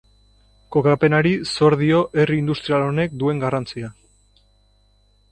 [0.75, 3.91] Kokapenari zor dio herri industrial honek duen garrantzia.